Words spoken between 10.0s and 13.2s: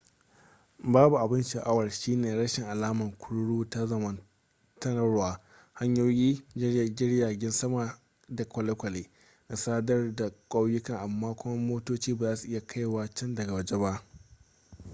da kauyukan amma kuma motoci ba za su iya kaiwa